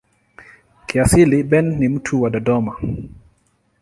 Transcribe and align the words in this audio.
Kiasili 0.85 1.43
Ben 1.43 1.79
ni 1.79 1.87
mtu 1.89 2.21
wa 2.21 2.29
Dodoma. 2.29 2.75